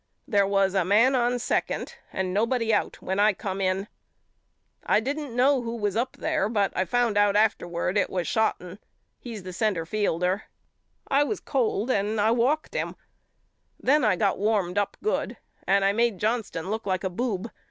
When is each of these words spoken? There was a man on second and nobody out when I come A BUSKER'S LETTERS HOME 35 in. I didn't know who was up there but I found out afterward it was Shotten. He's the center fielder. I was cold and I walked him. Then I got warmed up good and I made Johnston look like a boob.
There 0.27 0.47
was 0.47 0.73
a 0.73 0.83
man 0.83 1.13
on 1.13 1.37
second 1.37 1.93
and 2.11 2.33
nobody 2.33 2.73
out 2.73 3.03
when 3.03 3.19
I 3.19 3.33
come 3.33 3.61
A 3.61 3.65
BUSKER'S 3.65 3.77
LETTERS 3.77 3.83
HOME 3.83 4.87
35 4.87 4.97
in. 4.97 4.97
I 4.97 4.99
didn't 4.99 5.35
know 5.35 5.61
who 5.61 5.75
was 5.75 5.95
up 5.95 6.17
there 6.17 6.49
but 6.49 6.73
I 6.75 6.85
found 6.85 7.19
out 7.19 7.35
afterward 7.35 7.99
it 7.99 8.09
was 8.09 8.27
Shotten. 8.27 8.79
He's 9.19 9.43
the 9.43 9.53
center 9.53 9.85
fielder. 9.85 10.45
I 11.07 11.23
was 11.23 11.39
cold 11.39 11.91
and 11.91 12.19
I 12.19 12.31
walked 12.31 12.73
him. 12.73 12.95
Then 13.79 14.03
I 14.03 14.15
got 14.15 14.39
warmed 14.39 14.79
up 14.79 14.97
good 15.03 15.37
and 15.67 15.85
I 15.85 15.91
made 15.93 16.17
Johnston 16.17 16.71
look 16.71 16.87
like 16.87 17.03
a 17.03 17.09
boob. 17.11 17.51